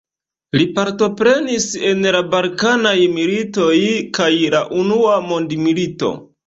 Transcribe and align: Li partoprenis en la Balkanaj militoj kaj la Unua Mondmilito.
Li 0.59 0.65
partoprenis 0.77 1.67
en 1.91 2.01
la 2.17 2.23
Balkanaj 2.33 2.97
militoj 3.19 3.79
kaj 4.19 4.33
la 4.57 4.67
Unua 4.85 5.21
Mondmilito. 5.33 6.15